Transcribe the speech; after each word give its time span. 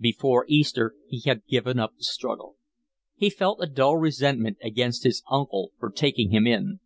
Before 0.00 0.44
Easter 0.48 0.96
he 1.06 1.20
had 1.20 1.46
given 1.46 1.78
up 1.78 1.94
the 1.96 2.02
struggle. 2.02 2.56
He 3.14 3.30
felt 3.30 3.60
a 3.62 3.66
dull 3.68 3.96
resentment 3.96 4.58
against 4.60 5.04
his 5.04 5.22
uncle 5.30 5.70
for 5.78 5.90
taking 5.92 6.32
him 6.32 6.48
in. 6.48 6.80